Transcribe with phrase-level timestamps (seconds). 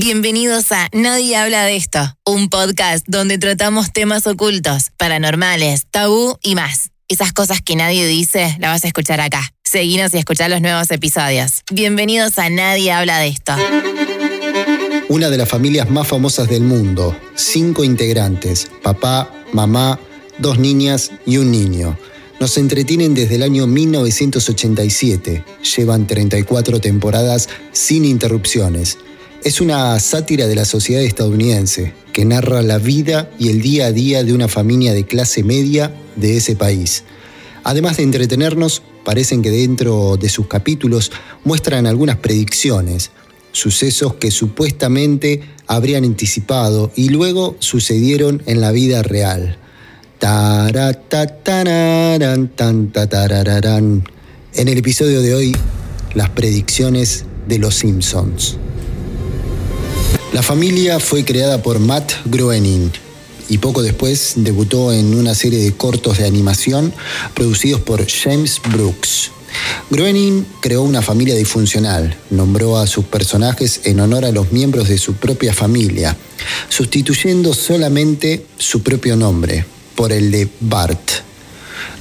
[0.00, 6.54] Bienvenidos a Nadie habla de esto, un podcast donde tratamos temas ocultos, paranormales, tabú y
[6.54, 6.90] más.
[7.08, 9.42] Esas cosas que nadie dice, las vas a escuchar acá.
[9.64, 11.62] Seguinos y escuchar los nuevos episodios.
[11.72, 13.54] Bienvenidos a Nadie habla de esto.
[15.08, 19.98] Una de las familias más famosas del mundo, cinco integrantes, papá, mamá,
[20.38, 21.98] dos niñas y un niño.
[22.38, 25.44] Nos entretienen desde el año 1987.
[25.76, 28.96] Llevan 34 temporadas sin interrupciones.
[29.44, 33.92] Es una sátira de la sociedad estadounidense que narra la vida y el día a
[33.92, 37.04] día de una familia de clase media de ese país.
[37.62, 41.12] Además de entretenernos, parecen que dentro de sus capítulos
[41.44, 43.12] muestran algunas predicciones,
[43.52, 49.56] sucesos que supuestamente habrían anticipado y luego sucedieron en la vida real.
[54.54, 55.56] En el episodio de hoy,
[56.14, 58.58] las predicciones de los Simpsons.
[60.32, 62.90] La familia fue creada por Matt Groening
[63.48, 66.92] y poco después debutó en una serie de cortos de animación
[67.34, 69.30] producidos por James Brooks.
[69.88, 74.98] Groening creó una familia disfuncional, nombró a sus personajes en honor a los miembros de
[74.98, 76.14] su propia familia,
[76.68, 79.64] sustituyendo solamente su propio nombre
[79.94, 81.10] por el de Bart.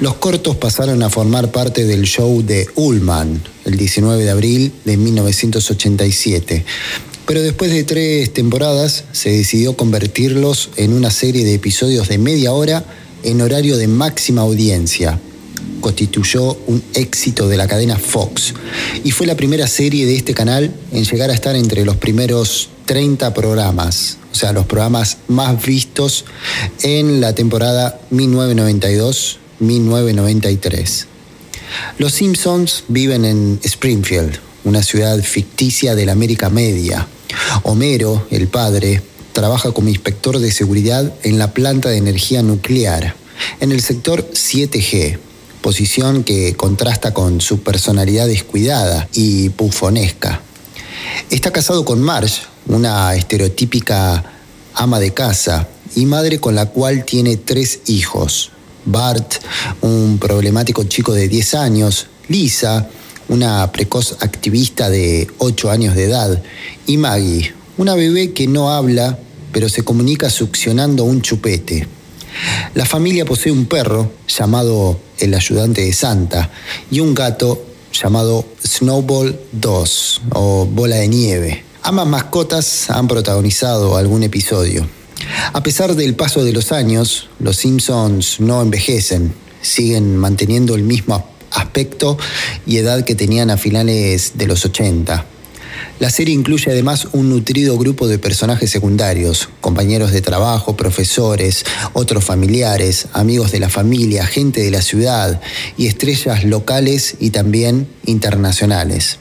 [0.00, 4.96] Los cortos pasaron a formar parte del show de Ullman el 19 de abril de
[4.96, 6.64] 1987,
[7.26, 12.52] pero después de tres temporadas se decidió convertirlos en una serie de episodios de media
[12.52, 12.84] hora
[13.24, 15.18] en horario de máxima audiencia.
[15.80, 18.54] Constituyó un éxito de la cadena Fox
[19.02, 22.68] y fue la primera serie de este canal en llegar a estar entre los primeros
[22.86, 26.24] 30 programas, o sea, los programas más vistos
[26.82, 31.06] en la temporada 1992-1993.
[31.98, 37.08] Los Simpsons viven en Springfield, una ciudad ficticia de la América Media.
[37.62, 39.02] Homero, el padre,
[39.32, 43.14] trabaja como inspector de seguridad en la planta de energía nuclear,
[43.60, 45.18] en el sector 7G,
[45.60, 50.40] posición que contrasta con su personalidad descuidada y bufonesca.
[51.30, 54.24] Está casado con Marge, una estereotípica
[54.74, 58.52] ama de casa y madre con la cual tiene tres hijos.
[58.84, 59.34] Bart,
[59.80, 62.88] un problemático chico de 10 años, Lisa,
[63.28, 66.42] una precoz activista de 8 años de edad,
[66.86, 69.18] y Maggie, una bebé que no habla,
[69.52, 71.86] pero se comunica succionando un chupete.
[72.74, 76.50] La familia posee un perro llamado el ayudante de Santa
[76.90, 81.64] y un gato llamado Snowball 2 o Bola de Nieve.
[81.82, 84.86] Ambas mascotas han protagonizado algún episodio.
[85.52, 89.32] A pesar del paso de los años, los Simpsons no envejecen,
[89.62, 91.14] siguen manteniendo el mismo
[91.56, 92.16] aspecto
[92.66, 95.26] y edad que tenían a finales de los 80.
[95.98, 101.64] La serie incluye además un nutrido grupo de personajes secundarios, compañeros de trabajo, profesores,
[101.94, 105.40] otros familiares, amigos de la familia, gente de la ciudad
[105.78, 109.18] y estrellas locales y también internacionales.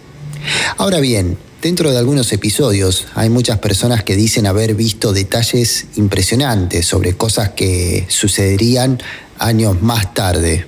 [0.77, 6.85] Ahora bien, dentro de algunos episodios hay muchas personas que dicen haber visto detalles impresionantes
[6.85, 9.01] sobre cosas que sucederían
[9.39, 10.65] años más tarde,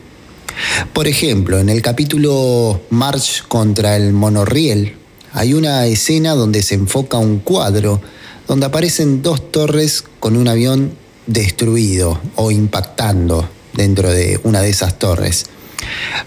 [0.94, 4.95] por ejemplo, en el capítulo March contra el monorriel,
[5.34, 8.01] hay una escena donde se enfoca un cuadro
[8.47, 10.94] donde aparecen dos torres con un avión
[11.28, 15.45] destruido o impactando dentro de una de esas torres.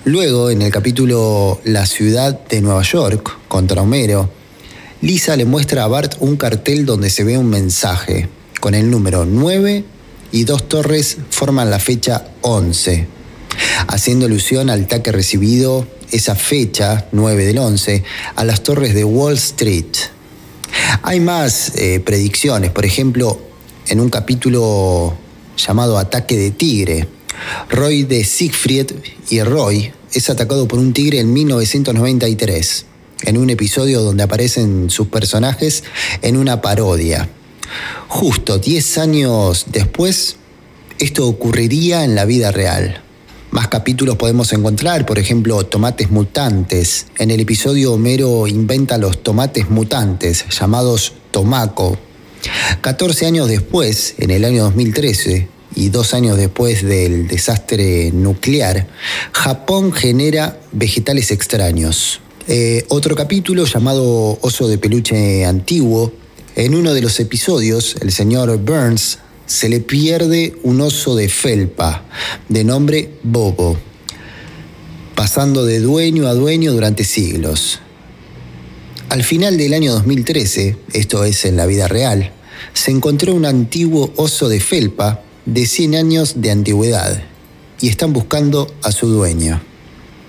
[0.04, 4.30] Luego, en el capítulo La ciudad de Nueva York contra Homero,
[5.00, 8.28] Lisa le muestra a Bart un cartel donde se ve un mensaje
[8.60, 9.84] con el número 9
[10.32, 13.19] y dos torres forman la fecha 11
[13.88, 18.02] haciendo alusión al ataque recibido esa fecha, 9 del 11,
[18.36, 19.96] a las torres de Wall Street.
[21.02, 23.40] Hay más eh, predicciones, por ejemplo,
[23.88, 25.16] en un capítulo
[25.56, 27.08] llamado Ataque de Tigre,
[27.68, 28.92] Roy de Siegfried
[29.30, 32.86] y Roy es atacado por un tigre en 1993,
[33.22, 35.84] en un episodio donde aparecen sus personajes
[36.22, 37.28] en una parodia.
[38.08, 40.36] Justo 10 años después,
[40.98, 43.02] esto ocurriría en la vida real.
[43.50, 47.06] Más capítulos podemos encontrar, por ejemplo, tomates mutantes.
[47.18, 51.98] En el episodio Homero inventa los tomates mutantes, llamados tomaco.
[52.80, 58.86] 14 años después, en el año 2013, y dos años después del desastre nuclear,
[59.32, 62.20] Japón genera vegetales extraños.
[62.46, 66.12] Eh, otro capítulo llamado Oso de peluche antiguo.
[66.54, 69.18] En uno de los episodios, el señor Burns
[69.50, 72.04] se le pierde un oso de felpa
[72.48, 73.76] de nombre Bobo,
[75.16, 77.80] pasando de dueño a dueño durante siglos.
[79.08, 82.32] Al final del año 2013, esto es en la vida real,
[82.74, 87.20] se encontró un antiguo oso de felpa de 100 años de antigüedad
[87.80, 89.60] y están buscando a su dueño.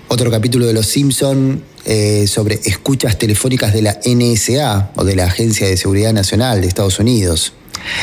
[0.08, 5.26] Otro capítulo de Los Simpson eh, sobre escuchas telefónicas de la NSA o de la
[5.26, 7.52] Agencia de Seguridad Nacional de Estados Unidos.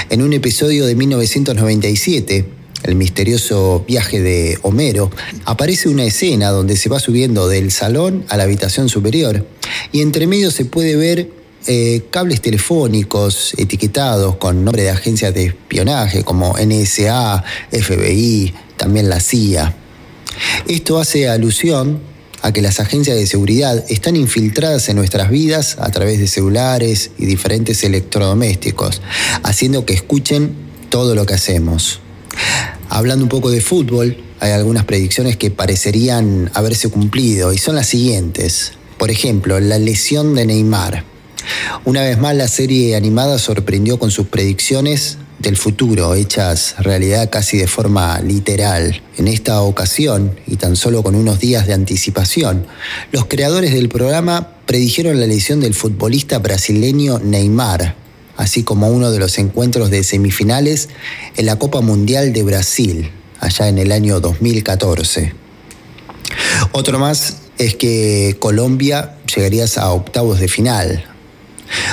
[0.09, 2.45] En un episodio de 1997,
[2.83, 5.11] el misterioso viaje de Homero,
[5.45, 9.45] aparece una escena donde se va subiendo del salón a la habitación superior
[9.91, 11.29] y entre medio se puede ver
[11.67, 19.19] eh, cables telefónicos etiquetados con nombre de agencias de espionaje como NSA, FBI, también la
[19.19, 19.75] CIA.
[20.67, 21.99] Esto hace alusión
[22.41, 27.11] a que las agencias de seguridad están infiltradas en nuestras vidas a través de celulares
[27.17, 29.01] y diferentes electrodomésticos,
[29.43, 30.53] haciendo que escuchen
[30.89, 31.99] todo lo que hacemos.
[32.89, 37.87] Hablando un poco de fútbol, hay algunas predicciones que parecerían haberse cumplido y son las
[37.87, 38.73] siguientes.
[38.97, 41.03] Por ejemplo, la lesión de Neymar.
[41.85, 47.57] Una vez más, la serie animada sorprendió con sus predicciones del futuro, hechas realidad casi
[47.57, 49.01] de forma literal.
[49.17, 52.67] En esta ocasión, y tan solo con unos días de anticipación,
[53.11, 57.95] los creadores del programa predijeron la lesión del futbolista brasileño Neymar,
[58.37, 60.89] así como uno de los encuentros de semifinales
[61.35, 65.33] en la Copa Mundial de Brasil, allá en el año 2014.
[66.71, 71.03] Otro más es que Colombia llegaría a octavos de final,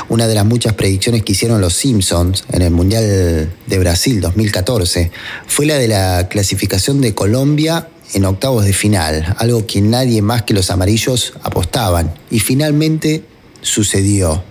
[0.08, 5.10] una de las muchas predicciones que hicieron los Simpsons en el Mundial de Brasil 2014
[5.46, 10.42] fue la de la clasificación de Colombia en octavos de final, algo que nadie más
[10.42, 13.24] que los amarillos apostaban, y finalmente
[13.62, 14.42] sucedió.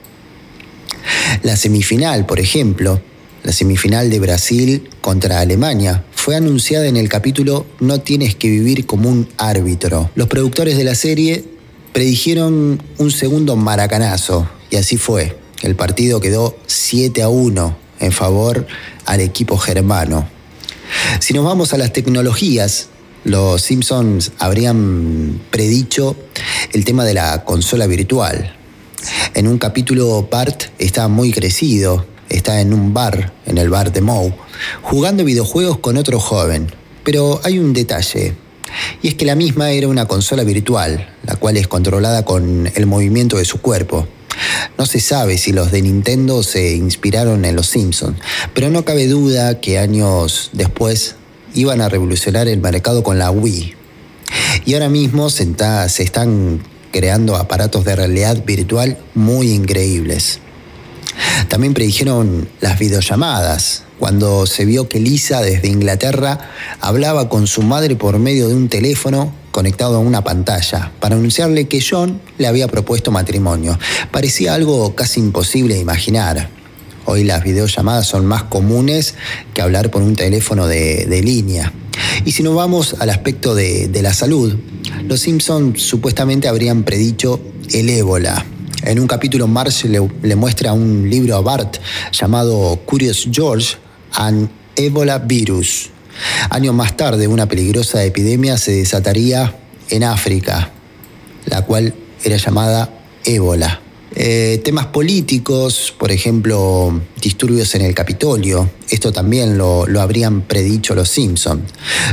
[1.43, 3.01] La semifinal, por ejemplo,
[3.43, 8.85] la semifinal de Brasil contra Alemania, fue anunciada en el capítulo No tienes que vivir
[8.85, 10.09] como un árbitro.
[10.15, 11.45] Los productores de la serie
[11.93, 15.37] predijeron un segundo maracanazo, y así fue.
[15.61, 18.67] El partido quedó 7 a 1 en favor
[19.05, 20.27] al equipo germano.
[21.21, 22.89] Si nos vamos a las tecnologías,
[23.23, 26.17] los Simpsons habrían predicho
[26.73, 28.53] el tema de la consola virtual.
[29.33, 34.01] En un capítulo, Bart está muy crecido, está en un bar, en el bar de
[34.01, 34.35] Moe,
[34.81, 36.67] jugando videojuegos con otro joven.
[37.05, 38.35] Pero hay un detalle,
[39.01, 42.85] y es que la misma era una consola virtual, la cual es controlada con el
[42.87, 44.05] movimiento de su cuerpo.
[44.77, 48.17] No se sabe si los de Nintendo se inspiraron en los Simpsons,
[48.53, 51.15] pero no cabe duda que años después
[51.53, 53.75] iban a revolucionar el mercado con la Wii.
[54.65, 55.47] Y ahora mismo se,
[55.87, 56.61] se están
[56.91, 60.39] creando aparatos de realidad virtual muy increíbles.
[61.47, 66.51] También predijeron las videollamadas, cuando se vio que Lisa desde Inglaterra
[66.81, 71.69] hablaba con su madre por medio de un teléfono conectado a una pantalla para anunciarle
[71.69, 73.79] que John le había propuesto matrimonio.
[74.11, 76.49] Parecía algo casi imposible de imaginar.
[77.05, 79.15] Hoy las videollamadas son más comunes
[79.53, 81.71] que hablar por un teléfono de, línea.
[82.25, 84.57] Y si nos vamos al aspecto de, la salud,
[85.07, 87.39] los Simpsons supuestamente habrían predicho
[87.71, 88.45] el ébola,
[88.83, 91.77] en un capítulo, Marge le, muestra un libro a Bart
[92.11, 93.77] llamado Curious George
[94.11, 95.94] and Ebola Virus.
[96.49, 99.55] Años más tarde, una peligrosa epidemia se desataría
[99.89, 100.71] en África,
[101.45, 102.89] la cual era llamada
[103.23, 103.81] ébola.
[104.17, 110.95] Eh, temas políticos, por ejemplo, disturbios en el Capitolio, esto también lo, lo, habrían predicho
[110.95, 111.63] los Simpsons.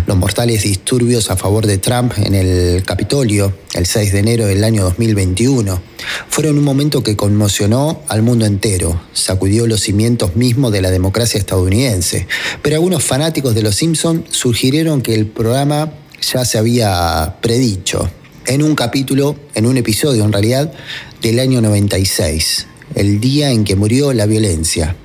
[0.07, 4.65] Los mortales disturbios a favor de Trump en el Capitolio, el 6 de enero del
[4.65, 5.81] año 2021,
[6.29, 11.39] fueron un momento que conmocionó al mundo entero, sacudió los cimientos mismos de la democracia
[11.39, 12.27] estadounidense.
[12.63, 18.11] Pero algunos fanáticos de los Simpsons sugirieron que el programa ya se había predicho
[18.47, 20.73] en un capítulo, en un episodio en realidad,
[21.21, 24.97] del año 96, el día en que murió la violencia.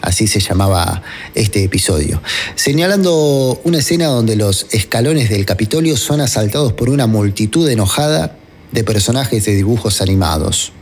[0.00, 1.02] Así se llamaba
[1.34, 2.22] este episodio,
[2.56, 8.36] señalando una escena donde los escalones del Capitolio son asaltados por una multitud enojada
[8.70, 10.72] de personajes de dibujos animados.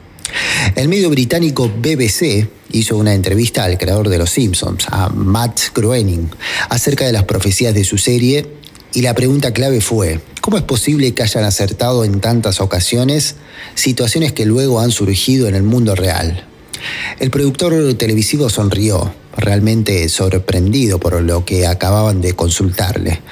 [0.74, 6.28] El medio británico BBC hizo una entrevista al creador de Los Simpsons, a Matt Groening,
[6.68, 8.46] acerca de las profecías de su serie
[8.94, 13.36] y la pregunta clave fue, ¿cómo es posible que hayan acertado en tantas ocasiones
[13.76, 16.44] situaciones que luego han surgido en el mundo real?
[17.20, 23.22] El productor televisivo sonrió, realmente sorprendido por lo que acababan de consultarle,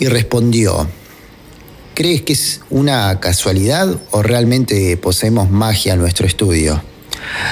[0.00, 0.88] y respondió,
[1.94, 6.82] ¿crees que es una casualidad o realmente poseemos magia en nuestro estudio?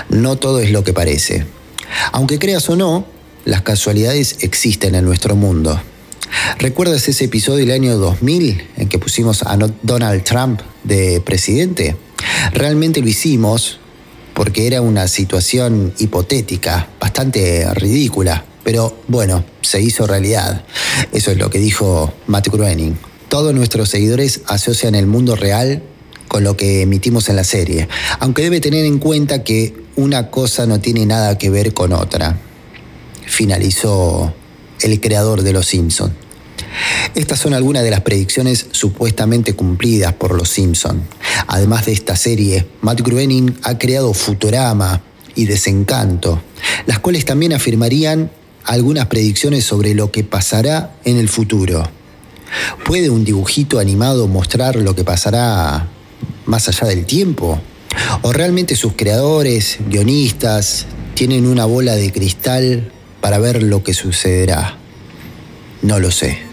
[0.09, 1.47] No todo es lo que parece.
[2.11, 3.07] Aunque creas o no,
[3.45, 5.81] las casualidades existen en nuestro mundo.
[6.59, 11.97] ¿Recuerdas ese episodio del año 2000 en que pusimos a Donald Trump de presidente?
[12.53, 13.79] Realmente lo hicimos
[14.35, 18.45] porque era una situación hipotética, bastante ridícula.
[18.65, 20.65] Pero bueno, se hizo realidad.
[21.13, 22.97] Eso es lo que dijo Matt Groening.
[23.29, 25.83] Todos nuestros seguidores asocian el mundo real
[26.29, 27.89] con lo que emitimos en la serie,
[28.19, 32.39] aunque debe tener en cuenta que una cosa no tiene nada que ver con otra.
[33.25, 34.35] Finalizó
[34.83, 36.26] el creador de Los Simpson.
[37.15, 41.03] Estas son algunas de las predicciones supuestamente cumplidas por Los Simpson.
[41.47, 45.03] Además de esta serie, Matt Groening ha creado Futurama
[45.35, 46.43] y Desencanto,
[46.87, 48.31] las cuales también afirmarían
[48.65, 51.89] algunas predicciones sobre lo que pasará en el futuro.
[52.85, 55.89] ¿Puede un dibujito animado mostrar lo que pasará
[56.47, 57.61] más allá del tiempo?
[58.23, 64.77] ¿O realmente sus creadores, guionistas, tienen una bola de cristal para ver lo que sucederá?
[65.83, 66.46] No lo sé.